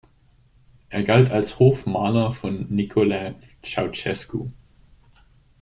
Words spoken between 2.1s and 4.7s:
von Nicolae Ceaușescu.